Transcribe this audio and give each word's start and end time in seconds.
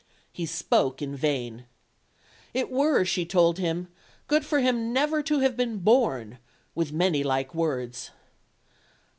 He 0.31 0.47
spoke 0.47 0.99
in 0.99 1.15
vain. 1.15 1.65
It 2.55 2.71
were, 2.71 3.05
she 3.05 3.23
told 3.23 3.59
him, 3.59 3.87
good 4.27 4.43
for 4.43 4.59
him 4.59 4.91
never 4.91 5.21
to 5.21 5.41
have 5.41 5.55
been 5.55 5.77
born, 5.77 6.39
"with 6.73 6.91
many 6.91 7.21
like 7.23 7.53
words." 7.53 8.09